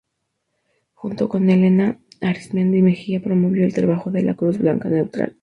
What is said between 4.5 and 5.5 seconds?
Blanca Neutral.